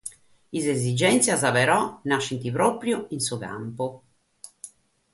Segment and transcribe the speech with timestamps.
[0.53, 1.77] Sas esigèntzias, però,
[2.13, 3.91] naschent pròpiu in su campu.